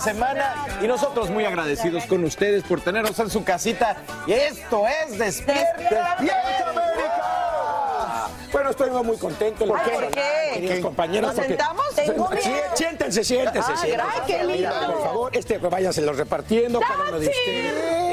[0.00, 3.96] La semana y nosotros muy agradecidos con ustedes por tenernos en su casita.
[4.26, 8.30] Y esto es Despierta, Despierta América.
[8.50, 9.64] Bueno, estoy muy contento.
[9.64, 10.50] Ay, ¿por qué?
[10.54, 11.28] Queridos compañeros.
[11.28, 11.84] ¿Nos porque- sentamos?
[11.94, 12.42] Tengo miedo.
[12.74, 13.72] siéntense, siéntense.
[13.72, 14.06] Ay, siéntense.
[14.12, 18.09] ay, qué Mira, por favor, este, váyanse repartiendo, cada uno de ustedes.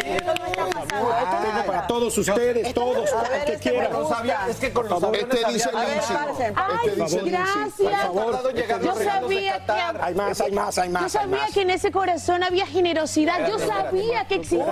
[0.00, 3.90] Tengo para todos ustedes, todos, el que este quiera.
[4.48, 6.16] Es que con los Este dice Lindsay.
[6.54, 6.90] Ay,
[7.24, 8.82] gracias.
[8.82, 11.02] Yo sabía que Hay más, hay más, hay más.
[11.02, 13.48] yo sabía que en ese corazón había generosidad.
[13.48, 14.62] Yo sabía que existía.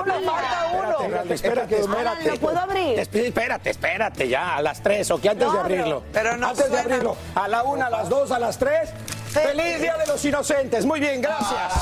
[1.01, 2.31] Espérate, espérate, espérate.
[2.31, 2.99] ¿Lo puedo abrir?
[2.99, 6.03] Esp- Espérate, espérate, ya, a las tres, o que antes de abrirlo.
[6.43, 8.91] Antes de abrirlo, a la una, a las dos, a las tres.
[9.31, 10.85] ¡Feliz Día de los Inocentes!
[10.85, 11.73] Muy bien, gracias.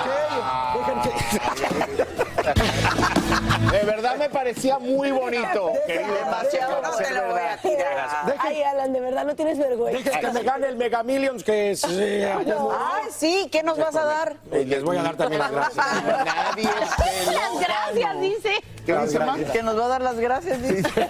[0.00, 2.07] Ok, dejen que-
[3.70, 5.72] De verdad me parecía muy bonito.
[5.86, 8.08] Demasiado no te lo voy a tirar.
[8.38, 9.98] Ay, Alan, de verdad no tienes vergüenza.
[10.02, 11.84] Dejen que me gane el Mega Millions, que es...
[11.84, 14.36] Ay, sí, ¿qué nos vas a dar?
[14.50, 15.86] les voy a dar también las gracias.
[16.04, 18.52] Nadie Las gracias, dice.
[18.86, 19.50] Las gracias.
[19.50, 20.88] Que nos va a dar las gracias, dice.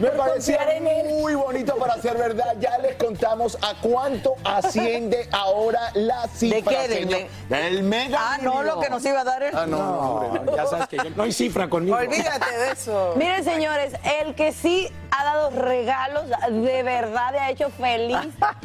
[0.00, 0.60] Me parecía
[1.08, 2.56] muy bonito para ser verdad.
[2.60, 6.82] Ya les contamos a cuánto asciende ahora la cifra.
[6.82, 7.28] ¿De qué?
[7.48, 8.18] ¿Del mega.
[8.20, 9.54] Ah, no, lo que nos iba a dar él.
[9.56, 10.32] Ah, no.
[10.56, 11.96] Ya sabes que yo- no hay cifra conmigo.
[11.96, 13.14] Olvídate de eso.
[13.16, 18.16] Miren, señores, el que sí ha dado regalos, de verdad ha hecho feliz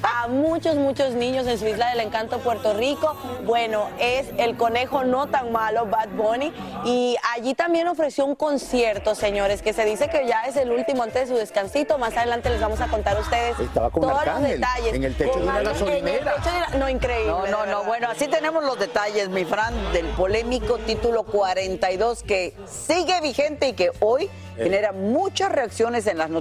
[0.03, 3.16] a muchos, muchos niños en su isla del encanto, Puerto Rico.
[3.44, 6.53] Bueno, es el conejo no tan malo, Bad Bunny.
[6.86, 11.03] Y allí también ofreció un concierto, señores, que se dice que ya es el último
[11.03, 11.97] antes de su descansito.
[11.97, 14.94] Más adelante les vamos a contar a ustedes Estaba con todos los detalles.
[14.94, 16.36] en el techo Con de una Arcángel, en el gasolinera.
[16.36, 17.28] techo de la- No, increíble.
[17.31, 17.84] No, no, no.
[17.84, 23.74] Bueno, así tenemos los detalles, mi Fran, del polémico título 42 que sigue vigente y
[23.74, 26.37] que hoy genera muchas reacciones en las noticias.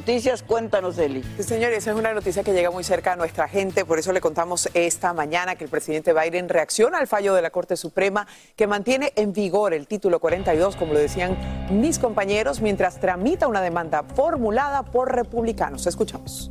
[0.46, 1.22] Cuéntanos, Eli.
[1.36, 4.20] Sí, Señores, es una noticia que llega muy cerca a nuestra gente, por eso le
[4.20, 8.26] contamos esta mañana que el presidente Biden reacciona al fallo de la Corte Suprema
[8.56, 11.36] que mantiene en vigor el título 42, como lo decían
[11.70, 15.86] mis compañeros, mientras tramita una demanda formulada por republicanos.
[15.86, 16.50] Escuchamos.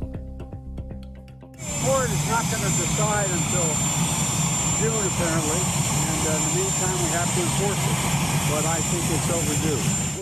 [4.78, 5.60] June, apparently,
[6.12, 7.96] and uh, in the meantime, we have to enforce it.
[8.50, 10.15] But I think it's overdue.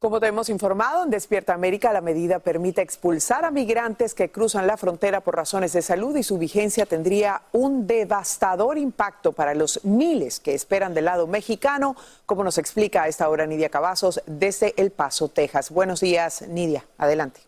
[0.00, 4.68] Como te hemos informado, en Despierta América la medida permite expulsar a migrantes que cruzan
[4.68, 9.84] la frontera por razones de salud y su vigencia tendría un devastador impacto para los
[9.84, 11.96] miles que esperan del lado mexicano,
[12.26, 15.72] como nos explica a esta hora Nidia Cavazos desde El Paso, Texas.
[15.72, 16.84] Buenos días, Nidia.
[16.96, 17.47] Adelante.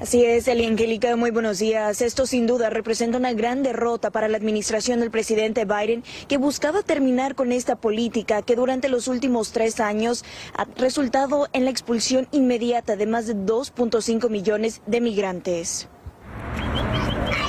[0.00, 2.02] Así es, Eli Angélica, muy buenos días.
[2.02, 6.82] Esto sin duda representa una gran derrota para la administración del presidente Biden, que buscaba
[6.82, 10.24] terminar con esta política que durante los últimos tres años
[10.56, 15.88] ha resultado en la expulsión inmediata de más de 2.5 millones de migrantes.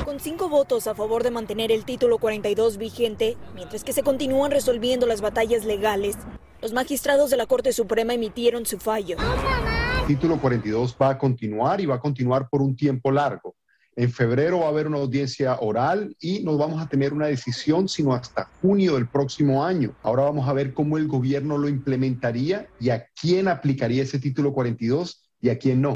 [0.05, 4.51] Con cinco votos a favor de mantener el título 42 vigente, mientras que se continúan
[4.51, 6.15] resolviendo las batallas legales,
[6.61, 9.17] los magistrados de la Corte Suprema emitieron su fallo.
[10.07, 13.55] Título 42 va a continuar y va a continuar por un tiempo largo.
[13.95, 17.89] En febrero va a haber una audiencia oral y no vamos a tener una decisión
[17.89, 19.95] sino hasta junio del próximo año.
[20.03, 24.53] Ahora vamos a ver cómo el gobierno lo implementaría y a quién aplicaría ese título
[24.53, 25.95] 42 y a quién no.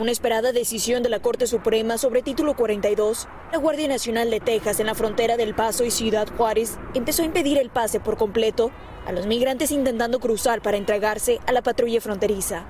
[0.00, 4.80] Una esperada decisión de la Corte Suprema sobre título 42, la Guardia Nacional de Texas
[4.80, 8.72] en la frontera del Paso y Ciudad Juárez empezó a impedir el pase por completo
[9.06, 12.66] a los migrantes intentando cruzar para entregarse a la patrulla fronteriza.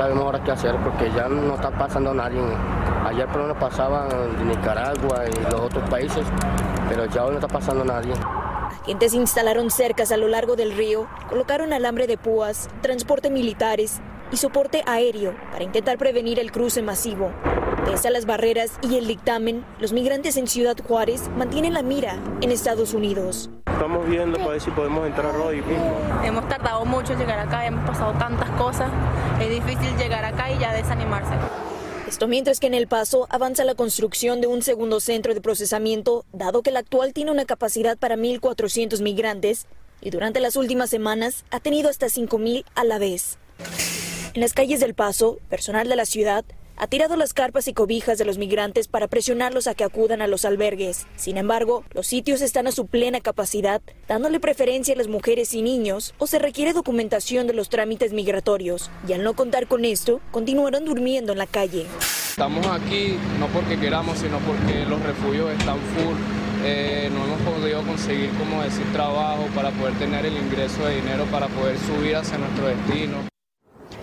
[0.00, 2.40] Sabemos ahora qué hacer porque ya no está pasando nadie.
[3.04, 6.24] Ayer por menos pasaban de Nicaragua y los otros países,
[6.88, 8.14] pero ya hoy no está pasando nadie.
[8.80, 14.00] Agentes instalaron cercas a lo largo del río, colocaron alambre de púas, transporte militares
[14.32, 17.30] y soporte aéreo para intentar prevenir el cruce masivo.
[17.84, 22.16] Pese a las barreras y el dictamen, los migrantes en Ciudad Juárez mantienen la mira
[22.40, 23.50] en Estados Unidos.
[23.80, 25.96] Estamos viendo para ver si podemos entrar hoy mismo.
[26.22, 28.90] Hemos tardado mucho en llegar acá, hemos pasado tantas cosas.
[29.40, 31.32] Es difícil llegar acá y ya desanimarse.
[32.06, 36.26] Esto mientras que en El Paso avanza la construcción de un segundo centro de procesamiento,
[36.30, 39.66] dado que el actual tiene una capacidad para 1.400 migrantes
[40.02, 43.38] y durante las últimas semanas ha tenido hasta 5.000 a la vez.
[44.34, 46.44] En las calles del Paso, personal de la ciudad
[46.80, 50.26] ha tirado las carpas y cobijas de los migrantes para presionarlos a que acudan a
[50.26, 51.06] los albergues.
[51.14, 55.60] Sin embargo, los sitios están a su plena capacidad, dándole preferencia a las mujeres y
[55.60, 58.90] niños, o se requiere documentación de los trámites migratorios.
[59.06, 61.84] Y al no contar con esto, continuarán durmiendo en la calle.
[62.30, 66.16] Estamos aquí no porque queramos, sino porque los refugios están full.
[66.64, 71.26] Eh, no hemos podido conseguir, como decir, trabajo para poder tener el ingreso de dinero
[71.26, 73.30] para poder subir hacia nuestro destino.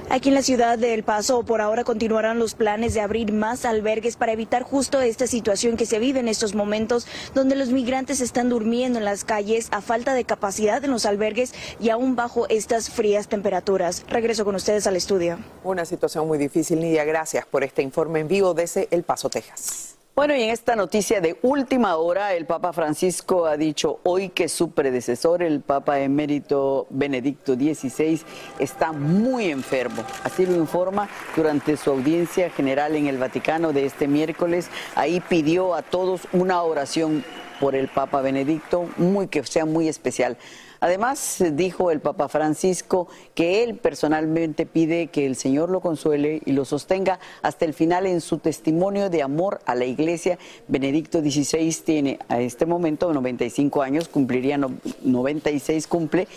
[0.10, 3.66] Aquí en la ciudad de El Paso por ahora continuarán los planes de abrir más
[3.66, 7.06] albergues para evitar justo esta situación que se vive en estos momentos
[7.36, 11.54] donde los migrantes están durmiendo en las calles a falta de capacidad en los albergues
[11.82, 14.06] y aún bajo estas frías temperaturas.
[14.08, 15.40] Regreso con ustedes al estudio.
[15.66, 17.04] Una situación muy difícil, Nidia.
[17.04, 19.97] Gracias por este informe en vivo desde El Paso, Texas.
[20.18, 24.50] Bueno, y en esta noticia de última hora, el Papa Francisco ha dicho hoy que
[24.50, 28.24] su predecesor, el Papa emérito Benedicto XVI,
[28.58, 30.04] está muy enfermo.
[30.24, 34.72] Así lo informa durante su audiencia general en el Vaticano de este miércoles.
[34.96, 37.24] Ahí pidió a todos una oración
[37.60, 40.36] por el Papa Benedicto, muy que sea muy especial.
[40.80, 46.52] Además, dijo el Papa Francisco que él personalmente pide que el Señor lo consuele y
[46.52, 50.38] lo sostenga hasta el final en su testimonio de amor a la Iglesia.
[50.68, 56.28] Benedicto XVI tiene a este momento 95 años, cumpliría 96, cumple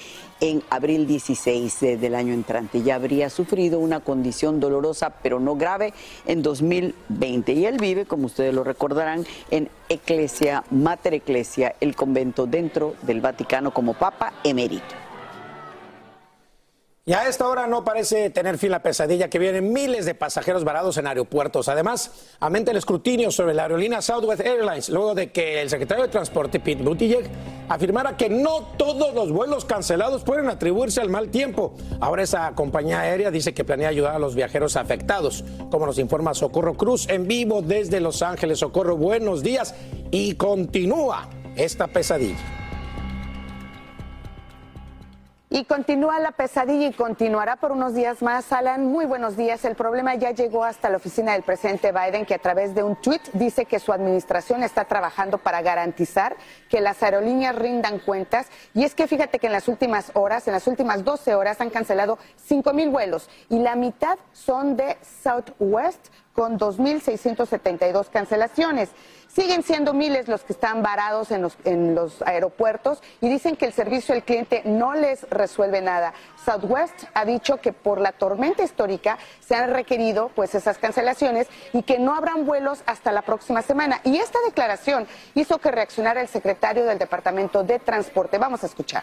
[0.41, 2.83] en abril 16 del año entrante.
[2.83, 5.93] Ya habría sufrido una condición dolorosa, pero no grave,
[6.27, 7.53] en 2020.
[7.53, 13.21] Y él vive, como ustedes lo recordarán, en Eclesia, Mater Eclesia, el convento dentro del
[13.21, 15.10] Vaticano como Papa emérito.
[17.07, 20.65] Y a esta hora no parece tener fin la pesadilla que vienen miles de pasajeros
[20.65, 21.71] varados en aeropuertos.
[21.71, 26.11] Además, aumenta el escrutinio sobre la aerolínea Southwest Airlines luego de que el secretario de
[26.11, 27.31] Transporte, Pete Buttigieg,
[27.71, 31.75] afirmara que no todos los vuelos cancelados pueden atribuirse al mal tiempo.
[32.01, 35.43] Ahora esa compañía aérea dice que planea ayudar a los viajeros afectados.
[35.71, 38.59] Como nos informa Socorro Cruz en vivo desde Los Ángeles.
[38.59, 39.75] Socorro, buenos días.
[40.11, 42.60] Y continúa esta pesadilla.
[45.53, 48.53] Y continúa la pesadilla y continuará por unos días más.
[48.53, 49.65] Alan, muy buenos días.
[49.65, 52.95] El problema ya llegó hasta la oficina del presidente Biden, que a través de un
[52.95, 56.37] tweet dice que su administración está trabajando para garantizar
[56.69, 58.47] que las aerolíneas rindan cuentas.
[58.75, 61.71] Y es que fíjate que en las últimas horas, en las últimas 12 horas, han
[61.71, 68.89] cancelado 5 mil vuelos y la mitad son de Southwest con 2.672 cancelaciones.
[69.29, 73.67] Siguen siendo miles los que están varados en los, en los aeropuertos y dicen que
[73.67, 76.15] el servicio al cliente no les resuelve nada.
[76.43, 81.83] Southwest ha dicho que por la tormenta histórica se han requerido pues esas cancelaciones y
[81.83, 84.01] que no habrán vuelos hasta la próxima semana.
[84.05, 88.39] Y esta declaración hizo que reaccionara el secretario del Departamento de Transporte.
[88.39, 89.03] Vamos a escuchar.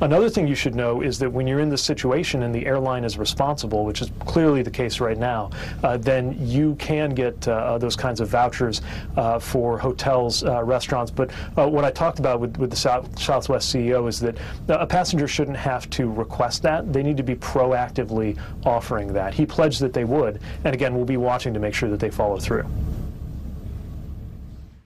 [0.00, 3.04] Another thing you should know is that when you're in this situation and the airline
[3.04, 5.50] is responsible, which is clearly the case right now,
[5.84, 8.80] uh, then you can get uh, those kinds of vouchers
[9.18, 11.10] uh, for hotels, uh, restaurants.
[11.10, 14.38] But uh, what I talked about with, with the South, Southwest CEO is that
[14.68, 16.90] a passenger shouldn't have to request that.
[16.94, 19.34] They need to be proactively offering that.
[19.34, 20.40] He pledged that they would.
[20.64, 22.64] And again, we'll be watching to make sure that they follow through.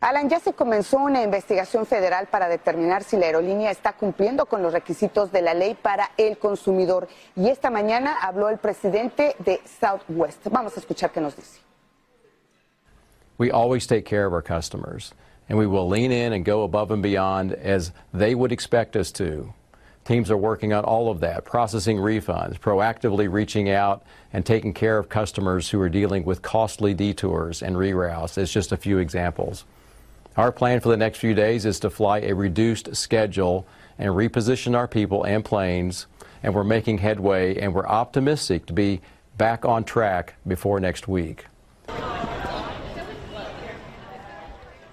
[0.04, 4.62] Alan, ya se comenzó una investigación federal para determinar si la aerolínea está cumpliendo con
[4.62, 7.08] los requisitos de la ley para el consumidor.
[7.34, 10.46] Y esta mañana habló el presidente de Southwest.
[10.50, 11.64] Vamos a escuchar qué nos dice.
[13.38, 15.12] we always take care of our customers,
[15.48, 19.10] and we will lean in and go above and beyond as they would expect us
[19.12, 19.52] to.
[20.04, 24.98] Teams are working on all of that, processing refunds, proactively reaching out and taking care
[24.98, 29.64] of customers who are dealing with costly detours and reroutes, as just a few examples.
[30.36, 33.66] Our plan for the next few days is to fly a reduced schedule
[33.98, 36.08] and reposition our people and planes,
[36.42, 39.00] and we're making headway, and we're optimistic to be
[39.38, 41.46] back on track before next week.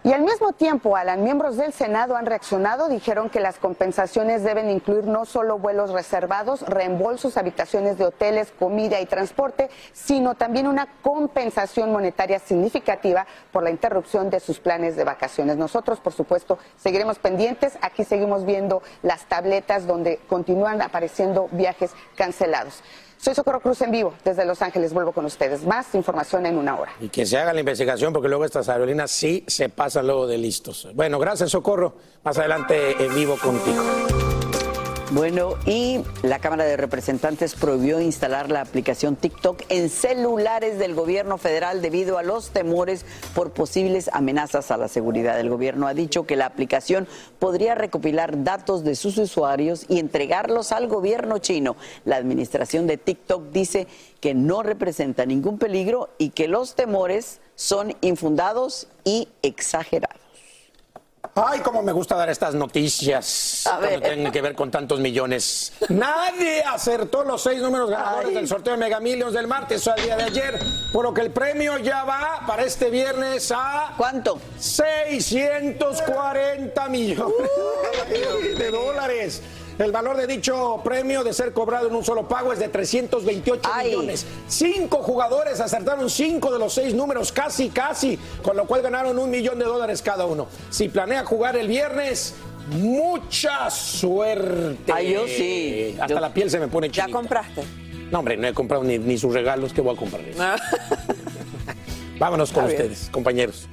[0.04, 4.72] Y al mismo tiempo, Alan, miembros del Senado han reaccionado, dijeron que las compensaciones deben
[4.72, 10.88] incluir no solo vuelos reservados, reembolsos, habitaciones de hoteles, comida y transporte, sino también una
[11.04, 15.58] compensación monetaria significativa por la interrupción de sus planes de vacaciones.
[15.58, 17.78] Nosotros, por supuesto, seguiremos pendientes.
[17.84, 22.82] Aquí seguimos viendo las tabletas donde continúan apareciendo viajes cancelados.
[23.22, 24.94] Soy Socorro Cruz en vivo desde Los Ángeles.
[24.94, 25.64] Vuelvo con ustedes.
[25.64, 26.92] Más información en una hora.
[27.00, 30.40] Y que se haga la investigación porque luego estas aerolíneas sí se pasan luego de
[30.40, 30.88] listos.
[30.96, 31.98] Bueno, gracias Socorro.
[32.24, 33.84] Más adelante en vivo contigo.
[35.14, 41.38] Bueno, y la Cámara de Representantes prohibió instalar la aplicación TikTok en celulares del gobierno
[41.38, 45.38] federal debido a los temores por posibles amenazas a la seguridad.
[45.38, 50.72] El gobierno ha dicho que la aplicación podría recopilar datos de sus usuarios y entregarlos
[50.72, 51.76] al gobierno chino.
[52.06, 53.88] La administración de TikTok dice
[54.22, 60.31] que no representa ningún peligro y que los temores son infundados y exagerados.
[61.36, 63.90] Ay, cómo me gusta dar estas noticias A ver.
[63.92, 65.72] cuando tienen que ver con tantos millones.
[65.90, 70.02] Nadie acertó los seis números ganadores del sorteo de Mega Millions del martes o al
[70.04, 70.60] día de ayer,
[70.92, 73.94] por lo que el premio ya va para este viernes a...
[73.98, 74.40] ¿Cuánto?
[74.60, 77.50] 640 millones
[78.58, 79.42] de dólares.
[79.80, 83.70] El valor de dicho premio de ser cobrado en un solo pago es de 328
[83.84, 84.26] millones.
[84.48, 89.30] Cinco jugadores acertaron cinco de los seis números, casi, casi, con lo cual ganaron un
[89.30, 90.48] millón de dólares cada uno.
[90.70, 92.36] Si planea jugar el viernes,
[92.70, 94.92] mucha suerte.
[94.94, 95.96] Ay, yo sí.
[96.00, 97.08] Hasta Yo- la piel se me pone chinita.
[97.08, 97.64] ¿Ya compraste?
[98.12, 100.22] No, hombre, no he comprado ni, ni sus regalos que voy a comprar.
[102.20, 102.92] Vámonos con Está bien.
[102.92, 103.68] ustedes, compañeros.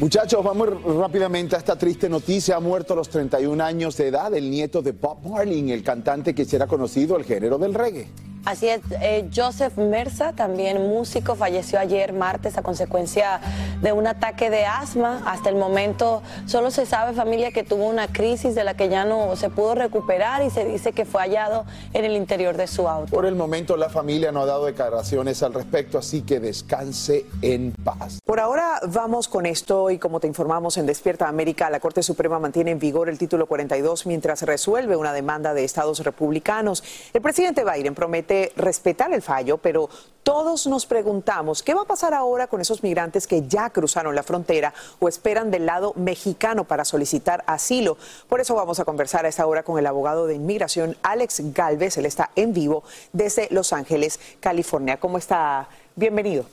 [0.00, 2.56] Muchachos, vamos rápidamente a esta triste noticia.
[2.56, 6.34] Ha muerto a los 31 años de edad el nieto de Bob Marley, el cantante
[6.34, 8.08] que será conocido el género del reggae.
[8.44, 13.40] Así es, eh, Joseph Merza, también músico, falleció ayer martes a consecuencia
[13.80, 15.22] de un ataque de asma.
[15.26, 19.04] Hasta el momento solo se sabe, familia, que tuvo una crisis de la que ya
[19.04, 22.88] no se pudo recuperar y se dice que fue hallado en el interior de su
[22.88, 23.12] auto.
[23.12, 27.70] Por el momento la familia no ha dado declaraciones al respecto, así que descanse en
[27.84, 28.18] paz.
[28.24, 32.40] Por ahora vamos con esto y como te informamos en Despierta América, la Corte Suprema
[32.40, 36.82] mantiene en vigor el título 42 mientras resuelve una demanda de estados republicanos.
[37.12, 39.88] El presidente Biden promete respetar el fallo, pero
[40.22, 44.22] todos nos preguntamos qué va a pasar ahora con esos migrantes que ya cruzaron la
[44.22, 47.96] frontera o esperan del lado mexicano para solicitar asilo.
[48.28, 51.98] Por eso vamos a conversar a esta hora con el abogado de inmigración Alex Galvez.
[51.98, 54.98] Él está en vivo desde Los Ángeles, California.
[54.98, 55.68] ¿Cómo está?
[55.96, 56.44] Bienvenido.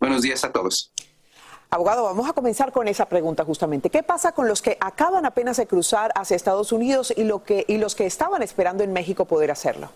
[0.00, 0.90] Buenos días a todos.
[1.70, 3.90] Abogado, vamos a comenzar con esa pregunta justamente.
[3.90, 7.64] ¿Qué pasa con los que acaban apenas de cruzar hacia Estados Unidos y, lo que,
[7.68, 9.90] y los que estaban esperando en México poder hacerlo?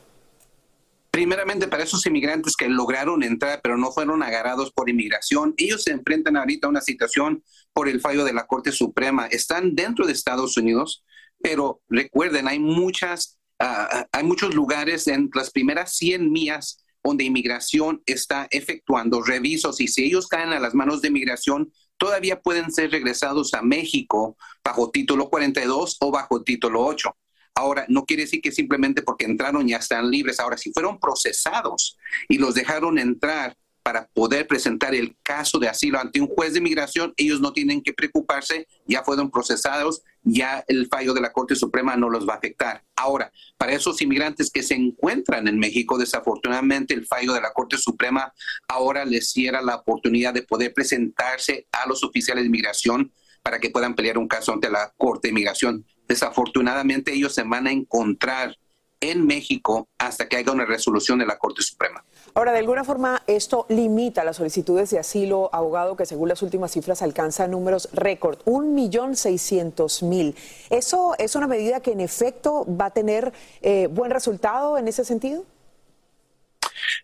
[1.19, 5.91] Primeramente, para esos inmigrantes que lograron entrar pero no fueron agarrados por inmigración, ellos se
[5.91, 9.27] enfrentan ahorita a una situación por el fallo de la Corte Suprema.
[9.27, 11.03] Están dentro de Estados Unidos,
[11.43, 18.01] pero recuerden, hay muchas, ah, hay muchos lugares en las primeras 100 millas donde inmigración
[18.07, 22.93] está efectuando revisos y si ellos caen a las manos de inmigración, todavía pueden ser
[22.93, 27.13] regresados a México bajo título 42 o bajo título 8.
[27.59, 30.39] Ahora, no quiere decir que simplemente porque entraron ya están libres.
[30.39, 31.99] Ahora, si fueron procesados
[32.29, 36.61] y los dejaron entrar para poder presentar el caso de asilo ante un juez de
[36.61, 41.57] inmigración, ellos no tienen que preocuparse, ya fueron procesados, ya el fallo de la Corte
[41.57, 42.85] Suprema no los va a afectar.
[42.95, 47.77] Ahora, para esos inmigrantes que se encuentran en México, desafortunadamente el fallo de la Corte
[47.77, 48.33] Suprema
[48.69, 53.11] ahora les cierra la oportunidad de poder presentarse a los oficiales de inmigración
[53.43, 55.85] para que puedan pelear un caso ante la Corte de Inmigración.
[56.09, 58.57] Desafortunadamente ellos se van a encontrar
[59.01, 62.05] en México hasta que haya una resolución de la Corte Suprema.
[62.35, 66.73] Ahora, de alguna forma, esto limita las solicitudes de asilo, abogado, que según las últimas
[66.73, 70.35] cifras alcanza números récord, un millón seiscientos mil.
[70.71, 75.05] ¿Eso es una medida que en efecto va a tener eh, buen resultado en ese
[75.05, 75.45] sentido?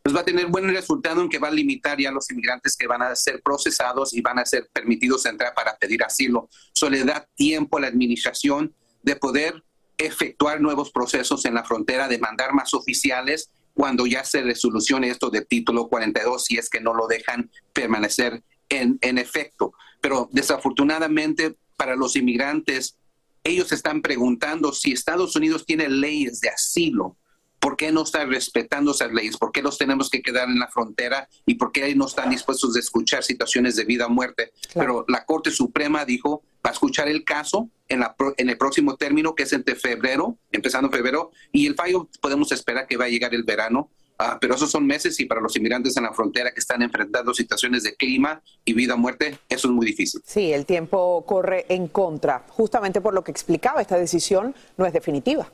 [0.03, 2.77] pues va a tener buen resultado en que va a limitar ya a los inmigrantes
[2.77, 6.49] que van a ser procesados y van a ser permitidos entrar para pedir asilo.
[6.75, 9.63] Eso le da tiempo a la administración de poder
[9.99, 15.31] efectuar nuevos procesos en la frontera, de mandar más oficiales cuando ya se resolucione esto
[15.31, 21.57] de título 42, si es que no lo dejan permanecer en, en efecto, pero desafortunadamente
[21.77, 22.97] para los inmigrantes,
[23.43, 27.17] ellos están preguntando si Estados Unidos tiene leyes de asilo.
[27.59, 29.37] ¿Por qué no está respetando esas leyes?
[29.37, 31.29] ¿Por qué los tenemos que quedar en la frontera?
[31.47, 34.53] ¿Y por qué no están dispuestos a escuchar situaciones de vida o muerte?
[34.75, 38.97] Pero la Corte Suprema dijo, va a escuchar el caso en, la, en el próximo
[38.97, 43.09] término, que es entre febrero, empezando febrero, y el fallo podemos esperar que va a
[43.09, 43.91] llegar el verano.
[44.17, 47.35] Ah, pero esos son meses y para los inmigrantes en la frontera que están enfrentando
[47.35, 50.21] situaciones de clima y vida o muerte, eso es muy difícil.
[50.25, 54.93] Sí, el tiempo corre en contra, justamente por lo que explicaba, esta decisión no es
[54.93, 55.51] definitiva.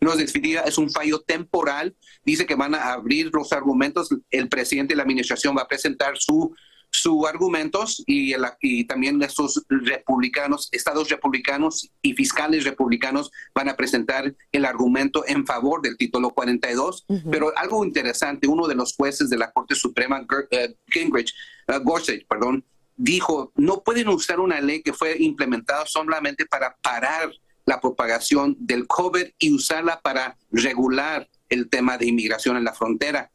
[0.00, 1.94] No es definitiva, es un fallo temporal.
[2.24, 4.08] Dice que van a abrir los argumentos.
[4.30, 6.54] El presidente de la administración va a presentar su
[6.92, 13.76] sus argumentos y, el- y también estos republicanos, estados republicanos y fiscales republicanos van a
[13.76, 17.04] presentar el argumento en favor del título 42.
[17.30, 21.32] Pero algo interesante, uno de los jueces de la Corte Suprema, Ger- eh, Gingrich,
[21.68, 22.64] eh, Gorsuch, perdón,
[22.96, 27.30] dijo, no pueden usar una ley que fue implementada solamente para parar
[27.66, 33.30] la propagación del COVID y usarla para regular el tema de inmigración en la frontera.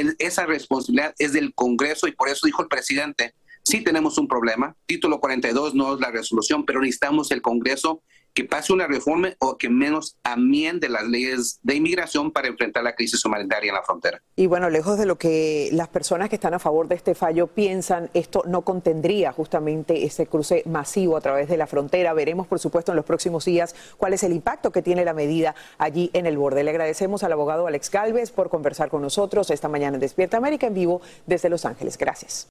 [0.00, 4.26] El- esa responsabilidad es del Congreso y por eso dijo el presidente, sí tenemos un
[4.28, 8.02] problema, título 42 no es la resolución, pero necesitamos el Congreso
[8.34, 12.94] que pase una reforma o que menos amiende las leyes de inmigración para enfrentar la
[12.94, 14.22] crisis humanitaria en la frontera.
[14.36, 17.46] Y bueno, lejos de lo que las personas que están a favor de este fallo
[17.46, 22.12] piensan, esto no contendría justamente ese cruce masivo a través de la frontera.
[22.14, 25.54] Veremos, por supuesto, en los próximos días cuál es el impacto que tiene la medida
[25.78, 26.64] allí en el borde.
[26.64, 30.66] Le agradecemos al abogado Alex Galvez por conversar con nosotros esta mañana en Despierta América
[30.66, 31.98] en vivo desde Los Ángeles.
[31.98, 32.48] Gracias.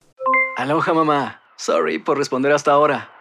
[0.58, 1.42] Aloha mamá.
[1.58, 3.21] Sorry por responder hasta ahora.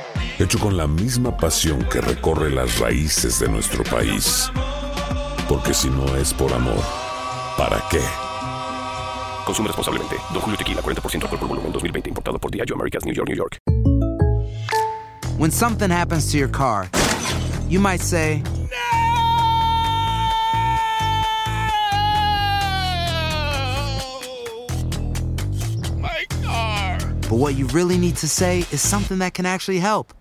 [0.41, 4.49] hecho con la misma pasión que recorre las raíces de nuestro país.
[5.47, 6.81] Porque si no es por amor,
[7.57, 8.01] ¿para qué?
[9.45, 10.15] Consume responsablemente.
[10.33, 12.09] Don Julio Tequila, 40% alcohol por volumen, 2020.
[12.09, 13.57] Importado por Diageo Americas, New York, New York.
[15.37, 16.89] When something happens to your car,
[17.67, 18.41] you might say,
[25.97, 26.97] My car.
[27.29, 30.13] but what you really need to say is something that can actually help.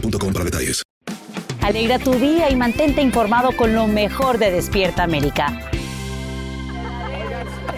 [0.00, 0.82] boostmobile.com para detalles.
[1.62, 5.70] Alegra tu día y mantente informado con lo mejor de Despierta América.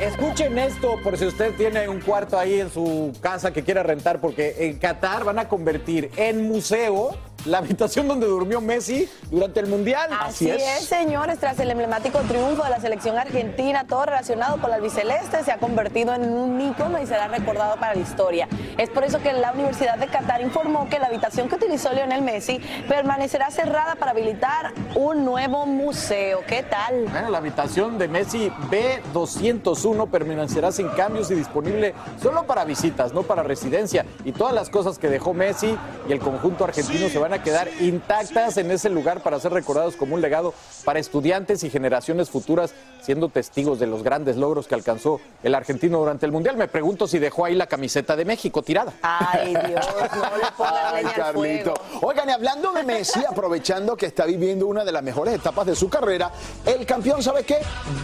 [0.01, 4.21] Escuchen esto por si usted tiene un cuarto ahí en su casa que quiera rentar,
[4.21, 7.17] porque en Qatar van a convertir en museo
[7.49, 10.11] la habitación donde durmió Messi durante el Mundial.
[10.21, 14.77] Así es, señores, tras el emblemático triunfo de la selección argentina, todo relacionado con la
[14.77, 18.49] albiceleste se ha convertido en un ícono y será recordado para la historia.
[18.77, 22.23] Es por eso que la Universidad de Qatar informó que la habitación que utilizó Lionel
[22.23, 26.43] Messi permanecerá cerrada para habilitar un nuevo museo.
[26.47, 27.07] ¿Qué tal?
[27.11, 33.23] Bueno, la habitación de Messi B201 permanecerá sin cambios y disponible solo para visitas, no
[33.23, 34.05] para residencia.
[34.25, 35.77] Y todas las cosas que dejó Messi
[36.09, 39.97] y el conjunto argentino se van a quedar intactas en ese lugar para ser recordados
[39.97, 42.73] como un legado para estudiantes y generaciones futuras,
[43.03, 46.57] siendo testigos de los grandes logros que alcanzó el argentino durante el Mundial.
[46.57, 48.93] Me pregunto si dejó ahí la camiseta de México tirada.
[49.03, 51.75] Ay, Dios, no le pongan Ay, leña al Carlito.
[51.75, 52.07] fuego.
[52.07, 55.75] Oigan, y hablando de Messi, aprovechando que está viviendo una de las mejores etapas de
[55.77, 56.31] su carrera,
[56.67, 57.59] el campeón, ¿sabe qué?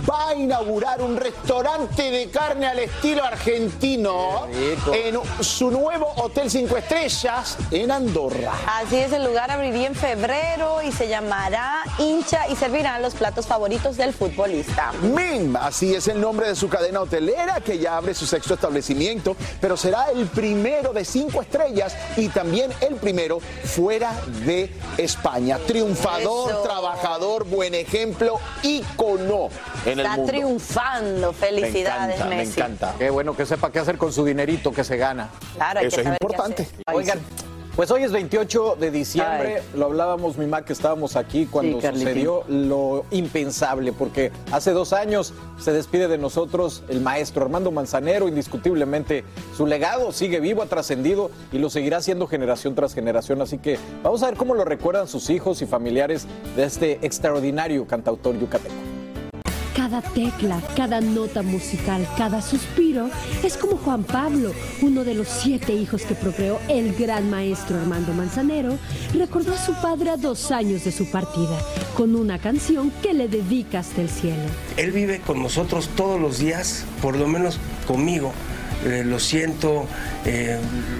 [0.08, 4.46] Va a inaugurar un restaurante de carne al estilo argentino
[4.92, 8.52] en su nuevo Hotel Cinco Estrellas en Andorra.
[8.66, 13.46] Así es, el lugar abriría en febrero y se llamará Hincha y servirán los platos
[13.46, 14.92] favoritos del futbolista.
[15.02, 19.36] MIM, así es el nombre de su cadena hotelera que ya abre su sexto establecimiento,
[19.60, 24.12] pero será el primero de cinco estrellas y también el primero fuera
[24.44, 25.58] de España.
[25.66, 26.62] Triunfador, Eso.
[26.62, 29.48] trabajador, buen ejemplo, ícono
[29.86, 30.32] en el Está mundo.
[30.32, 31.32] triunfando.
[31.32, 32.60] Felicidades, me encanta, me Messi.
[32.60, 32.94] encanta.
[32.98, 35.30] Qué bueno que sepa qué hacer con su dinerito que se gana.
[35.54, 36.62] Claro, hay Eso que es saber qué importante.
[36.62, 36.94] hacer.
[36.94, 37.20] Oigan,
[37.76, 41.86] pues hoy es 28 de diciembre, lo hablábamos mi Mac que estábamos aquí cuando Sí,
[41.88, 48.28] sucedió lo impensable, porque hace dos años se despide de nosotros el maestro Armando Manzanero,
[48.28, 49.24] indiscutiblemente
[49.56, 53.78] su legado sigue vivo, ha trascendido y lo seguirá haciendo generación tras generación, así que
[54.02, 58.93] vamos a ver cómo lo recuerdan sus hijos y familiares de este extraordinario cantautor yucateco.
[59.74, 63.10] Cada tecla, cada nota musical, cada suspiro
[63.42, 68.12] es como Juan Pablo, uno de los siete hijos que procreó el gran maestro Armando
[68.12, 68.78] Manzanero,
[69.14, 71.58] recordó a su padre a dos años de su partida,
[71.96, 74.44] con una canción que le dedica hasta el cielo.
[74.76, 78.32] Él vive con nosotros todos los días, por lo menos conmigo.
[78.84, 79.86] Eh, lo siento,
[80.26, 80.58] eh,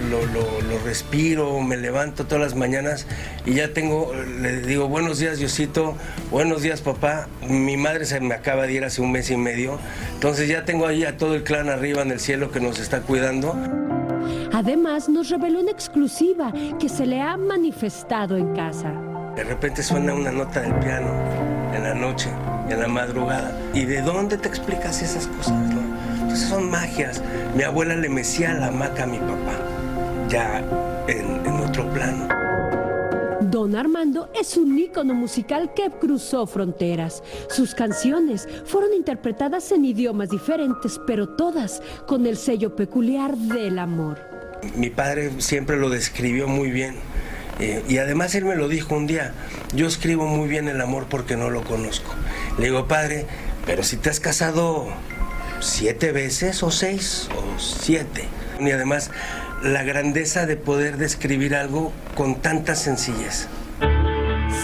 [0.09, 3.05] lo, lo- lo respiro, me levanto todas las mañanas
[3.45, 5.95] y ya tengo, le digo buenos días Diosito,
[6.31, 7.27] buenos días papá.
[7.47, 9.77] Mi madre se me acaba de ir hace un mes y medio,
[10.15, 13.01] entonces ya tengo ahí a todo el clan arriba en el cielo que nos está
[13.01, 13.55] cuidando.
[14.51, 18.91] Además, nos reveló en exclusiva que se le ha manifestado en casa.
[19.35, 21.11] De repente suena una nota del piano
[21.75, 22.29] en la noche,
[22.69, 23.55] en la madrugada.
[23.73, 25.53] ¿Y de dónde te explicas esas cosas?
[26.35, 27.21] Entonces son magias.
[27.55, 29.57] Mi abuela le mecía la hamaca a mi papá,
[30.27, 30.59] ya
[31.07, 32.27] en, en otro plano.
[33.39, 37.23] Don Armando es un ícono musical que cruzó fronteras.
[37.49, 44.19] Sus canciones fueron interpretadas en idiomas diferentes, pero todas con el sello peculiar del amor.
[44.75, 46.95] Mi padre siempre lo describió muy bien.
[47.61, 49.33] eh, y además él me lo dijo un día,
[49.73, 52.11] yo escribo muy bien el amor porque no lo conozco.
[52.57, 53.25] Le digo, padre,
[53.65, 54.87] pero si te has casado
[55.65, 58.25] siete veces o seis o siete.
[58.59, 59.11] Y además
[59.61, 63.47] la grandeza de poder describir algo con tanta sencillez.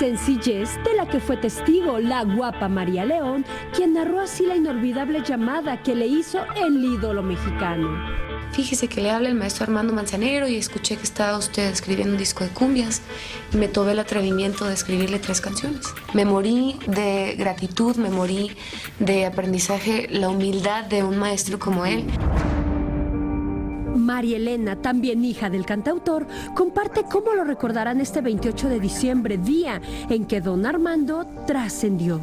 [0.01, 5.21] Sencillez de la que fue testigo la guapa María León, quien narró así la inolvidable
[5.21, 7.87] llamada que le hizo el ídolo mexicano.
[8.51, 12.17] Fíjese que le habla el maestro Armando Manzanero y escuché que estaba usted escribiendo un
[12.17, 13.03] disco de cumbias
[13.53, 15.85] y me tomé el atrevimiento de escribirle tres canciones.
[16.15, 18.57] Me morí de gratitud, me morí
[18.97, 22.07] de aprendizaje, la humildad de un maestro como él.
[24.01, 29.81] María Elena, también hija del cantautor, comparte cómo lo recordarán este 28 de diciembre, día
[30.09, 32.19] en que don Armando trascendió.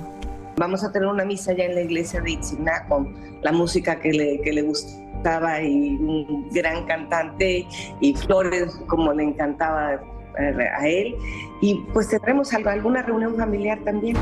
[0.57, 4.13] Vamos a tener una misa ya en la iglesia de Itzigná con la música que
[4.13, 7.67] le, que y un gran cantante
[8.01, 9.95] y flores como le encantaba
[10.39, 11.15] eh, a él.
[11.61, 14.17] Y pues tendremos alguna reunión familiar también.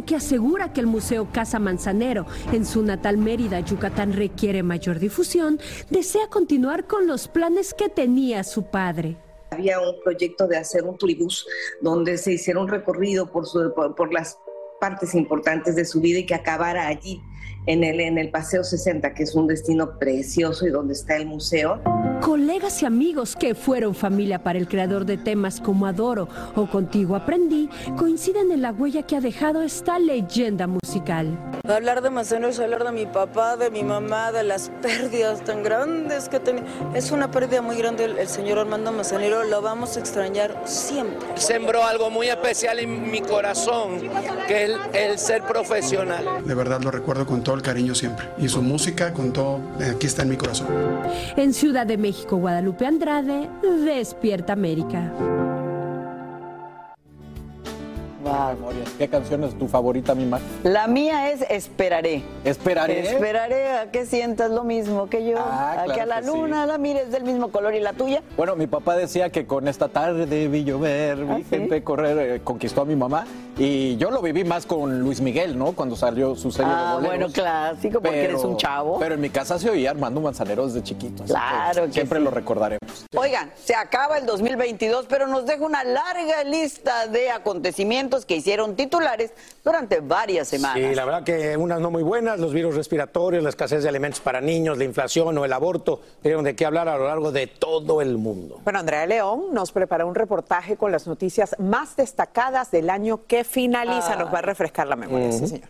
[0.00, 5.60] Aunque asegura que el Museo Casa Manzanero en su natal Mérida, Yucatán, requiere mayor difusión,
[5.90, 9.18] desea continuar con los planes que tenía su padre.
[9.50, 11.46] Había un proyecto de hacer un turibús
[11.82, 14.38] donde se hiciera un recorrido por, su- por las
[14.80, 17.20] partes importantes de su vida y que acabara allí,
[17.66, 21.26] en el, en el Paseo 60, que es un destino precioso y donde está el
[21.26, 21.80] museo.
[22.20, 27.16] Colegas y amigos que fueron familia para el creador de temas como Adoro o Contigo
[27.16, 31.38] Aprendí coinciden en la huella que ha dejado esta leyenda musical.
[31.64, 35.62] Hablar de Manzanero es hablar de mi papá, de mi mamá, de las pérdidas tan
[35.62, 36.64] grandes que tenía.
[36.94, 41.26] Es una pérdida muy grande el, el señor Armando Manzanero, lo vamos a extrañar siempre.
[41.36, 44.00] sembró algo muy especial en mi corazón,
[44.46, 46.24] que es el, el ser profesional.
[46.44, 48.26] De verdad lo recuerdo con todo el cariño siempre.
[48.38, 49.60] Y su música con todo,
[49.94, 50.66] aquí está en mi corazón.
[51.36, 53.48] En Ciudad de México, Guadalupe Andrade,
[53.84, 55.12] Despierta América.
[58.98, 60.42] ¿Qué canción es tu favorita, mi Mac?
[60.62, 62.22] La mía es Esperaré.
[62.44, 63.00] Esperaré.
[63.00, 66.26] Esperaré a que sientas lo mismo que yo, Ah, a que claro a la que
[66.26, 66.32] sí.
[66.36, 68.22] luna la mires del mismo color y la tuya.
[68.36, 71.44] Bueno, mi papá decía que con esta tarde vi llover, vi ¿Ah, sí?
[71.48, 73.24] gente correr, eh, conquistó a mi mamá.
[73.62, 75.72] Y yo lo viví más con Luis Miguel, ¿no?
[75.72, 77.18] Cuando salió su serie Ah, de boleros.
[77.18, 78.98] bueno, clásico, porque eres un chavo.
[78.98, 81.24] Pero en mi casa se oía Armando Manzanero desde chiquito.
[81.24, 82.24] así que Claro que Siempre sí.
[82.24, 83.04] lo recordaremos.
[83.14, 88.76] Oigan, se acaba el 2022, pero nos deja una larga lista de acontecimientos que hicieron
[88.76, 90.78] titulares durante varias semanas.
[90.78, 94.20] Sí, la verdad que unas no muy buenas, los virus respiratorios, la escasez de alimentos
[94.20, 97.46] para niños, la inflación o el aborto, dieron de qué hablar a lo largo de
[97.46, 98.58] todo el mundo.
[98.64, 103.44] Bueno, Andrea León nos preparó un reportaje con las noticias más destacadas del año que
[103.50, 104.14] finaliza.
[104.14, 104.16] Ah.
[104.16, 105.68] Nos va a refrescar la memoria, sí, señor.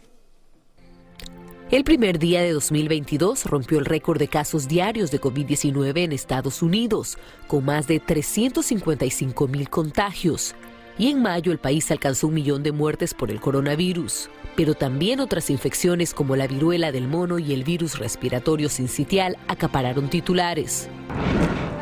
[1.71, 6.63] El primer día de 2022 rompió el récord de casos diarios de COVID-19 en Estados
[6.63, 7.17] Unidos,
[7.47, 10.57] con más de 355 mil contagios.
[10.99, 14.29] Y en mayo el país alcanzó un millón de muertes por el coronavirus.
[14.61, 20.11] Pero también otras infecciones como la viruela del mono y el virus respiratorio sincitial acapararon
[20.11, 20.87] titulares.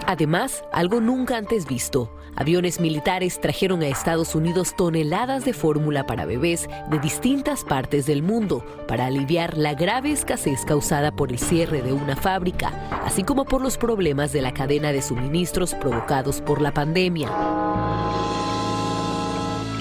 [0.07, 6.25] Además, algo nunca antes visto, aviones militares trajeron a Estados Unidos toneladas de fórmula para
[6.25, 11.83] bebés de distintas partes del mundo para aliviar la grave escasez causada por el cierre
[11.83, 12.69] de una fábrica,
[13.05, 17.29] así como por los problemas de la cadena de suministros provocados por la pandemia.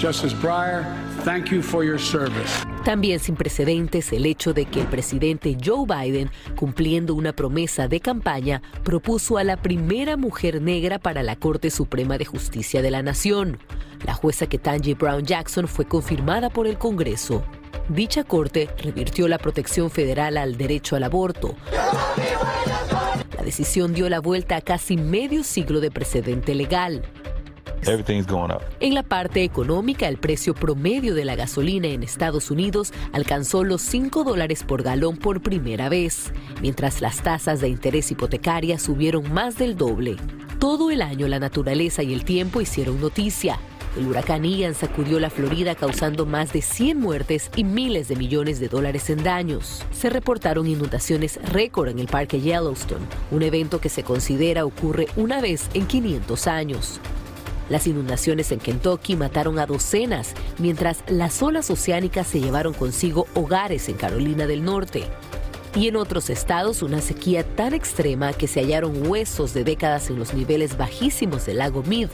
[0.00, 0.84] Justice Breyer,
[1.24, 2.66] thank you for your service.
[2.84, 8.00] También sin precedentes el hecho de que el presidente Joe Biden, cumpliendo una promesa de
[8.00, 13.02] campaña, propuso a la primera mujer negra para la Corte Suprema de Justicia de la
[13.02, 13.58] Nación.
[14.06, 17.44] La jueza Ketanji Brown Jackson fue confirmada por el Congreso.
[17.88, 21.56] Dicha corte revirtió la protección federal al derecho al aborto.
[23.36, 27.02] La decisión dio la vuelta a casi medio siglo de precedente legal.
[28.80, 33.82] En la parte económica, el precio promedio de la gasolina en Estados Unidos alcanzó los
[33.82, 39.56] 5 dólares por galón por primera vez, mientras las tasas de interés hipotecaria subieron más
[39.58, 40.16] del doble.
[40.58, 43.58] Todo el año la naturaleza y el tiempo hicieron noticia.
[43.96, 48.60] El huracán Ian sacudió la Florida causando más de 100 muertes y miles de millones
[48.60, 49.84] de dólares en daños.
[49.92, 55.40] Se reportaron inundaciones récord en el parque Yellowstone, un evento que se considera ocurre una
[55.40, 57.00] vez en 500 años.
[57.68, 63.88] Las inundaciones en Kentucky mataron a docenas, mientras las olas oceánicas se llevaron consigo hogares
[63.88, 65.04] en Carolina del Norte.
[65.74, 70.18] Y en otros estados una sequía tan extrema que se hallaron huesos de décadas en
[70.18, 72.08] los niveles bajísimos del lago Mead.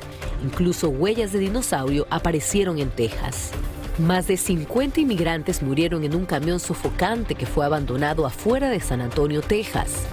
[0.45, 3.53] Incluso huellas de dinosaurio aparecieron en Texas.
[3.99, 9.01] Más de 50 inmigrantes murieron en un camión sofocante que fue abandonado afuera de San
[9.01, 10.05] Antonio, Texas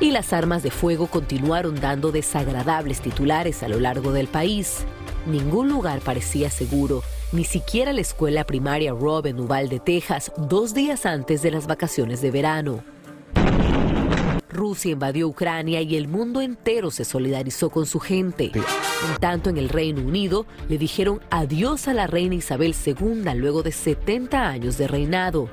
[0.00, 4.86] y las armas de fuego continuaron dando desagradables titulares a lo largo del país.
[5.26, 11.04] Ningún lugar parecía seguro, ni siquiera la escuela primaria Rob en Uvalde, Texas, dos días
[11.04, 12.84] antes de las vacaciones de verano.
[14.48, 18.50] Rusia invadió Ucrania y el mundo entero se solidarizó con su gente.
[18.54, 23.62] En tanto, en el Reino Unido le dijeron adiós a la reina Isabel II luego
[23.62, 25.48] de 70 años de reinado.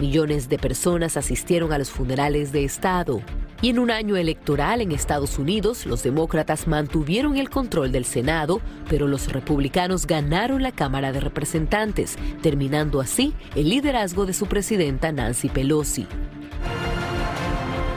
[0.00, 3.20] Millones de personas asistieron a los funerales de Estado.
[3.60, 8.60] Y en un año electoral en Estados Unidos, los demócratas mantuvieron el control del Senado,
[8.88, 15.10] pero los republicanos ganaron la Cámara de Representantes, terminando así el liderazgo de su presidenta
[15.10, 16.06] Nancy Pelosi.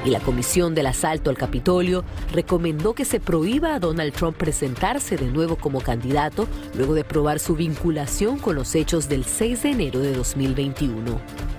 [0.04, 5.16] Y la Comisión del Asalto al Capitolio recomendó que se prohíba a Donald Trump presentarse
[5.16, 9.70] de nuevo como candidato luego de probar su vinculación con los hechos del 6 de
[9.70, 11.51] enero de 2021.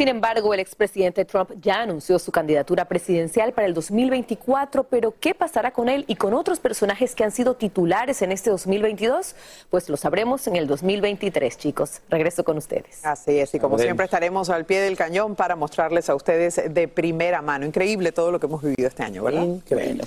[0.00, 5.34] Sin embargo, el expresidente Trump ya anunció su candidatura presidencial para el 2024, pero ¿qué
[5.34, 9.34] pasará con él y con otros personajes que han sido titulares en este 2022?
[9.68, 12.00] Pues lo sabremos en el 2023, chicos.
[12.08, 13.04] Regreso con ustedes.
[13.04, 16.88] Así es, y como siempre estaremos al pie del cañón para mostrarles a ustedes de
[16.88, 17.66] primera mano.
[17.66, 19.42] Increíble todo lo que hemos vivido este año, ¿verdad?
[19.42, 20.04] Increíble.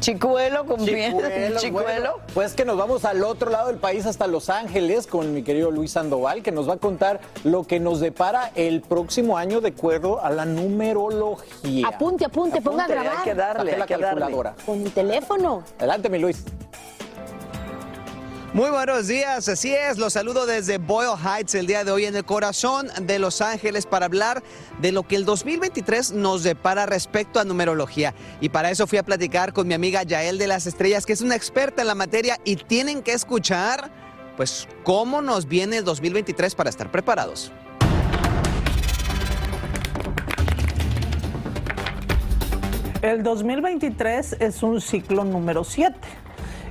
[0.00, 1.86] Chicuelo con Chicuelo, Chicuelo.
[1.86, 5.42] bueno, pues que nos vamos al otro lado del país, hasta Los Ángeles, con mi
[5.42, 9.60] querido Luis Sandoval, que nos va a contar lo que nos depara el próximo año
[9.60, 11.88] de acuerdo a la numerología.
[11.88, 13.16] Apunte, apunte, ponga a grabar.
[13.18, 14.52] hay que darle, que darle.
[14.64, 15.64] Con mi teléfono.
[15.78, 16.44] Adelante, mi Luis.
[18.54, 22.16] Muy buenos días, así es, los saludo desde Boyle Heights el día de hoy en
[22.16, 24.42] el corazón de Los Ángeles para hablar
[24.80, 28.14] de lo que el 2023 nos depara respecto a numerología.
[28.40, 31.20] Y para eso fui a platicar con mi amiga Yael de las Estrellas, que es
[31.20, 33.90] una experta en la materia y tienen que escuchar,
[34.38, 37.52] pues, cómo nos viene el 2023 para estar preparados.
[43.00, 45.96] El 2023 es un ciclo número 7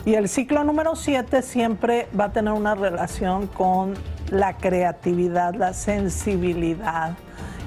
[0.05, 3.93] y el ciclo número 7 siempre va a tener una relación con
[4.29, 7.13] la creatividad, la sensibilidad,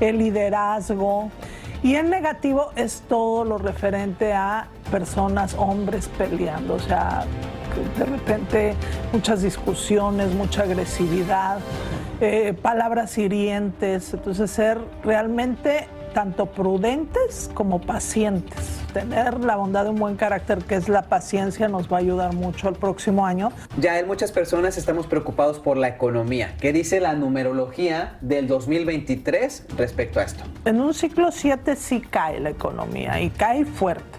[0.01, 1.31] el liderazgo.
[1.83, 7.25] Y el negativo es todo lo referente a personas, hombres peleando, o sea,
[7.97, 8.75] de repente
[9.15, 11.61] muchas discusiones, mucha agresividad,
[12.21, 18.79] eh, palabras hirientes, entonces ser realmente tanto prudentes como pacientes.
[18.93, 22.35] Tener la bondad de un buen carácter, que es la paciencia, nos va a ayudar
[22.35, 23.53] mucho el próximo año.
[23.79, 26.57] Ya en muchas personas estamos preocupados por la economía.
[26.61, 30.45] ¿Qué dice la numerología del 2023 respecto a esto?
[30.65, 34.19] En un ciclo 7 sí cae la economía y cae fuerte.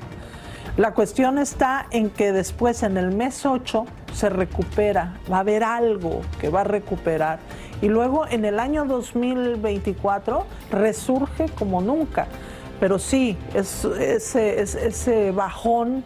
[0.78, 5.66] La cuestión está en que después en el mes 8 se recupera, va a haber
[5.66, 7.40] algo que va a recuperar
[7.82, 12.28] Y luego en el año 2024 resurge como nunca.
[12.80, 16.04] Pero sí, es ese, es- ese bajón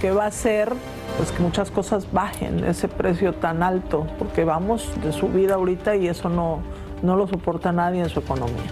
[0.00, 0.72] que va a ser
[1.16, 6.08] pues que muchas cosas bajen ese precio tan alto, porque vamos de subida ahorita y
[6.08, 6.60] eso no,
[7.02, 8.70] no lo soporta nadie en su economía.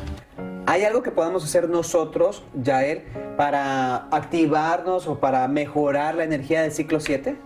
[0.67, 3.03] ¿Hay algo que podamos hacer nosotros, Yael,
[3.37, 7.37] para activarnos o para mejorar la energía del ciclo 7?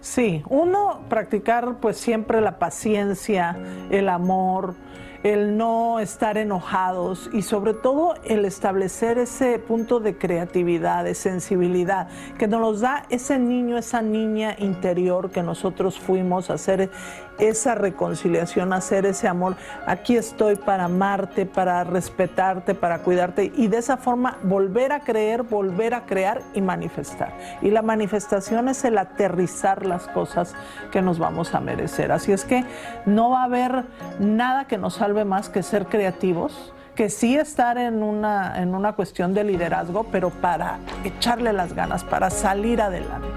[0.00, 3.56] Sí, uno, practicar pues siempre la paciencia,
[3.90, 4.74] el amor,
[5.22, 12.08] el no estar enojados y sobre todo el establecer ese punto de creatividad, de sensibilidad,
[12.38, 16.90] que nos da ese niño, esa niña interior que nosotros fuimos a hacer
[17.38, 19.56] esa reconciliación, hacer ese amor.
[19.86, 25.42] Aquí estoy para amarte, para respetarte, para cuidarte y de esa forma volver a creer,
[25.42, 27.32] volver a crear y manifestar.
[27.62, 30.54] Y la manifestación es el aterrizar las cosas
[30.90, 32.12] que nos vamos a merecer.
[32.12, 32.64] Así es que
[33.04, 33.84] no va a haber
[34.18, 38.94] nada que nos salve más que ser creativos que sí estar en una, en una
[38.94, 43.28] cuestión de liderazgo, pero para echarle las ganas, para salir adelante,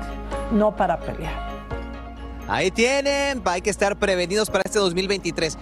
[0.51, 1.31] no para pelear.
[2.47, 5.59] Ahí tienen, hay que estar prevenidos para este 2023.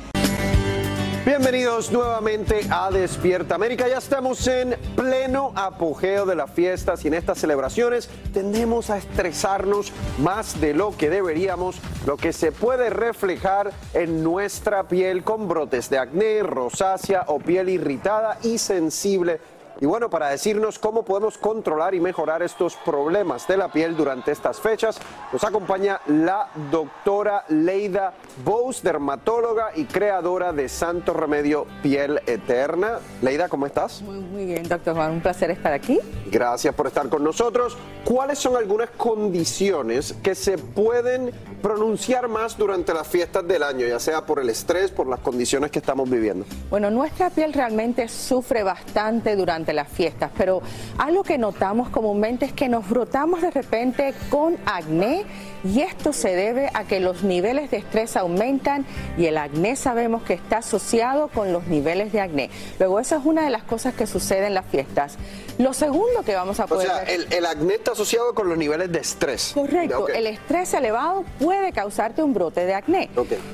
[1.27, 3.85] Bienvenidos nuevamente a Despierta América.
[3.85, 9.91] Ya estamos en pleno apogeo de las fiestas y en estas celebraciones tendemos a estresarnos
[10.19, 15.89] más de lo que deberíamos, lo que se puede reflejar en nuestra piel con brotes
[15.89, 19.41] de acné, rosácea o piel irritada y sensible.
[19.79, 24.31] Y bueno, para decirnos cómo podemos controlar y mejorar estos problemas de la piel durante
[24.31, 24.99] estas fechas,
[25.31, 28.13] nos acompaña la doctora Leida
[28.43, 32.99] Bous, dermatóloga y creadora de Santo Remedio Piel Eterna.
[33.21, 34.01] Leida, ¿cómo estás?
[34.01, 35.11] Muy, muy bien, doctor Juan.
[35.11, 35.99] Un placer estar aquí.
[36.31, 37.77] Gracias por estar con nosotros.
[38.03, 43.99] ¿Cuáles son algunas condiciones que se pueden pronunciar más durante las fiestas del año, ya
[43.99, 46.45] sea por el estrés, por las condiciones que estamos viviendo?
[46.69, 50.62] Bueno, nuestra piel realmente sufre bastante durante las fiestas, pero
[50.97, 55.23] algo que notamos comúnmente es que nos brotamos de repente con acné
[55.63, 58.86] y esto se debe a que los niveles de estrés aumentan
[59.17, 62.49] y el acné sabemos que está asociado con los niveles de acné.
[62.80, 65.17] Luego, esa es una de las cosas que sucede en las fiestas.
[65.58, 68.47] Lo segundo que vamos a O poder sea, ver- el, el acné está asociado con
[68.47, 69.51] los niveles de estrés.
[69.56, 70.12] Correcto, Ok.
[70.15, 73.10] el estrés elevado puede causarte un brote de acné.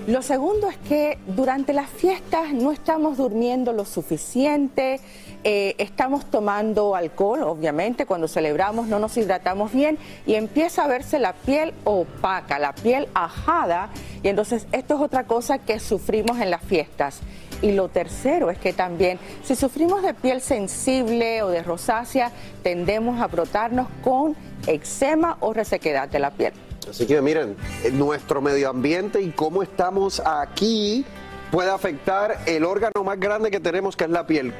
[0.08, 4.99] Lo segundo es que durante las fiestas no estamos durmiendo lo suficiente,
[5.43, 11.19] eh, estamos tomando alcohol, obviamente, cuando celebramos no nos hidratamos bien y empieza a verse
[11.19, 13.89] la piel opaca, la piel ajada
[14.21, 17.19] y entonces esto es otra cosa que sufrimos en las fiestas.
[17.62, 23.21] Y lo tercero es que también, si sufrimos de piel sensible o de rosácea, tendemos
[23.21, 24.36] a brotarnos con
[24.67, 26.53] eczema o resequedad de la piel.
[26.89, 31.06] Así que miren, eh, nuestro medio ambiente y cómo estamos aquí
[31.51, 34.53] puede afectar el órgano más grande que tenemos, que es la piel.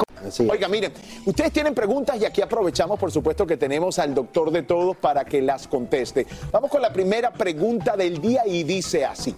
[0.50, 0.94] Oiga, miren,
[1.26, 5.26] ustedes tienen preguntas y aquí aprovechamos, por supuesto, que tenemos al doctor de todos para
[5.26, 6.26] que las conteste.
[6.52, 9.36] Vamos con la primera pregunta del día y dice así.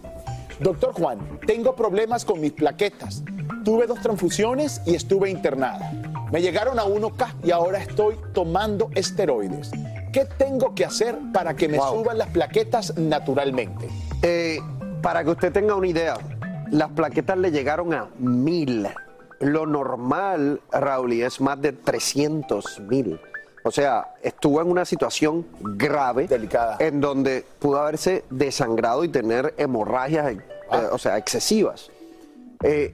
[0.59, 3.23] Doctor Juan, tengo problemas con mis plaquetas.
[3.63, 5.91] Tuve dos transfusiones y estuve internada.
[6.31, 9.71] Me llegaron a 1K y ahora estoy tomando esteroides.
[10.13, 13.89] ¿Qué tengo que hacer para que me suban las plaquetas naturalmente?
[14.21, 14.59] Eh,
[15.01, 16.17] para que usted tenga una idea,
[16.71, 18.87] las plaquetas le llegaron a mil.
[19.45, 23.19] Lo normal, Raúl, y es más de 300 mil.
[23.63, 26.27] O sea, estuvo en una situación grave.
[26.27, 26.77] Delicada.
[26.79, 30.39] En donde pudo haberse desangrado y tener hemorragias, eh,
[30.91, 31.91] o sea, excesivas.
[32.63, 32.93] Eh,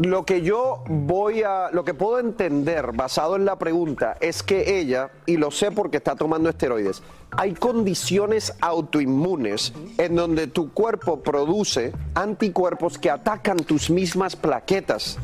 [0.00, 4.78] lo que yo voy a, lo que puedo entender basado en la pregunta es que
[4.78, 11.20] ella, y lo sé porque está tomando esteroides, hay condiciones autoinmunes en donde tu cuerpo
[11.20, 15.18] produce anticuerpos que atacan tus mismas plaquetas.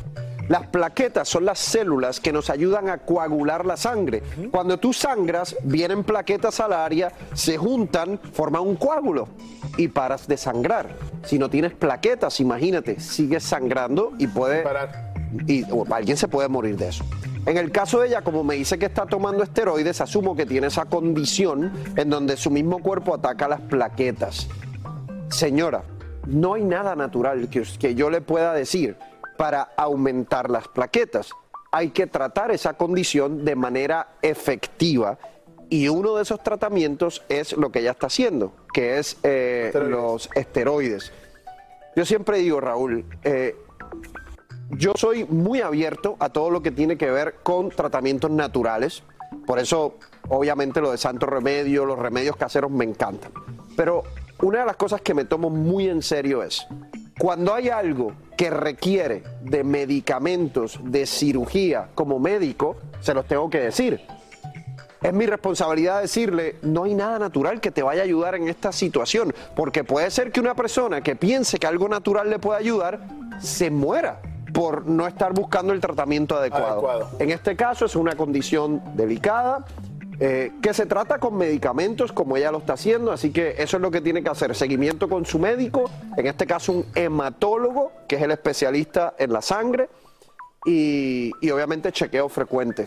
[0.49, 4.23] Las plaquetas son las células que nos ayudan a coagular la sangre.
[4.51, 9.29] Cuando tú sangras, vienen plaquetas al área, se juntan, forman un coágulo
[9.77, 10.97] y paras de sangrar.
[11.25, 14.65] Si no tienes plaquetas, imagínate, sigues sangrando y puede
[15.47, 17.05] y o alguien se puede morir de eso.
[17.47, 20.69] En el caso de ella, como me dice que está tomando esteroides, asumo que tiene
[20.69, 24.49] esa condición en donde su mismo cuerpo ataca las plaquetas.
[25.29, 25.83] Señora,
[26.27, 28.97] no hay nada natural que yo le pueda decir
[29.43, 31.33] para aumentar las plaquetas.
[31.73, 35.19] Hay que tratar esa condición de manera efectiva
[35.69, 40.31] y uno de esos tratamientos es lo que ella está haciendo, que es eh, los
[40.37, 41.13] esteroides.
[41.97, 43.57] Yo siempre digo, Raúl, eh,
[44.71, 49.03] yo soy muy abierto a todo lo que tiene que ver con tratamientos naturales.
[49.45, 49.97] Por eso,
[50.29, 53.33] obviamente, lo de Santo Remedio, los remedios caseros me encantan.
[53.77, 54.05] Pero
[54.41, 56.65] una de las cosas que me tomo muy en serio es,
[57.19, 63.61] Cuando hay algo que requiere de medicamentos, de cirugía como médico, se los tengo que
[63.61, 64.01] decir.
[65.03, 68.71] Es mi responsabilidad decirle, no hay nada natural que te vaya a ayudar en esta
[68.73, 73.01] situación, porque puede ser que una persona que piense que algo natural le puede ayudar,
[73.41, 74.21] se muera
[74.53, 76.89] por no estar buscando el tratamiento adecuado.
[76.89, 77.11] Adecuado.
[77.19, 79.65] En este caso es una condición delicada,
[80.25, 83.81] eh, que se trata con medicamentos como ella lo está haciendo, así que eso es
[83.83, 88.15] lo que tiene que hacer, seguimiento con su médico, en este caso un hematólogo, que
[88.15, 89.89] es el especialista en la sangre,
[90.65, 92.87] y, y obviamente chequeo frecuente.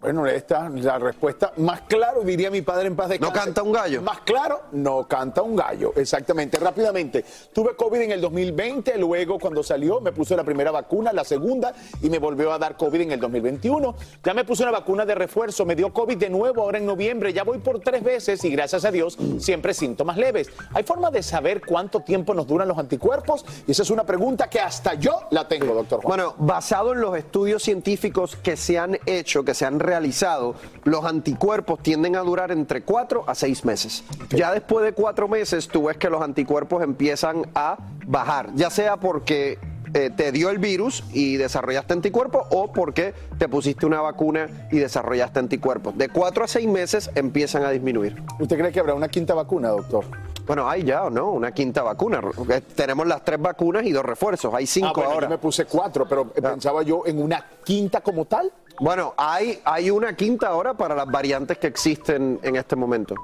[0.00, 3.62] Bueno, esta es la respuesta más claro, diría mi padre en paz de ¿No canta
[3.62, 4.00] un gallo?
[4.00, 6.58] Más claro, no canta un gallo, exactamente.
[6.58, 7.22] Rápidamente,
[7.52, 11.74] tuve COVID en el 2020, luego cuando salió me puse la primera vacuna, la segunda,
[12.00, 13.94] y me volvió a dar COVID en el 2021.
[14.24, 17.34] Ya me puse una vacuna de refuerzo, me dio COVID de nuevo ahora en noviembre,
[17.34, 20.48] ya voy por tres veces y gracias a Dios siempre síntomas leves.
[20.72, 23.44] ¿Hay forma de saber cuánto tiempo nos duran los anticuerpos?
[23.66, 26.16] Y esa es una pregunta que hasta yo la tengo, doctor Juan.
[26.16, 31.04] Bueno, basado en los estudios científicos que se han hecho, que se han realizado, los
[31.04, 34.04] anticuerpos tienden a durar entre 4 a 6 meses.
[34.30, 37.76] Ya después de 4 meses tú ves que los anticuerpos empiezan a
[38.06, 39.58] bajar, ya sea porque
[39.94, 44.78] eh, te dio el virus y desarrollaste anticuerpos o porque te pusiste una vacuna y
[44.78, 45.98] desarrollaste anticuerpos.
[45.98, 48.22] De 4 a 6 meses empiezan a disminuir.
[48.38, 50.04] ¿Usted cree que habrá una quinta vacuna, doctor?
[50.50, 52.20] Bueno, hay ya o no, una quinta vacuna.
[52.48, 55.26] Eh, Tenemos las tres vacunas y dos refuerzos, hay cinco Ah, bueno, ahora.
[55.28, 58.50] Yo me puse cuatro, pero pensaba yo en una quinta como tal.
[58.80, 63.14] Bueno, hay, hay una quinta ahora para las variantes que existen en este momento.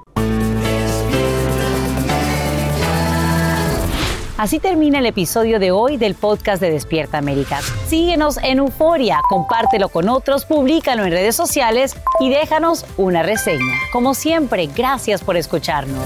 [4.37, 7.59] Así termina el episodio de hoy del podcast de Despierta América.
[7.87, 13.75] Síguenos en Euforia, compártelo con otros, públicalo en redes sociales y déjanos una reseña.
[13.91, 16.05] Como siempre, gracias por escucharnos.